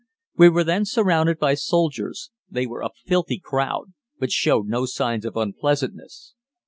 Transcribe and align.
We 0.35 0.49
were 0.49 0.63
then 0.63 0.85
surrounded 0.85 1.37
by 1.37 1.53
soldiers 1.53 2.31
they 2.49 2.65
were 2.65 2.81
a 2.81 2.89
filthy 3.05 3.37
crowd, 3.37 3.93
but 4.17 4.31
showed 4.31 4.65
no 4.65 4.87
signs 4.87 5.25
of 5.25 5.37
unpleasantness. 5.37 6.33